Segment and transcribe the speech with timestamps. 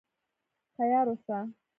[0.75, 1.37] تیار اوسه.